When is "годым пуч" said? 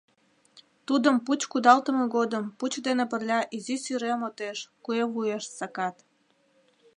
2.15-2.73